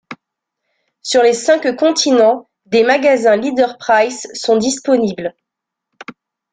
[1.03, 5.35] Sur les cinq continents, des magasins Leader Price sont disponibles.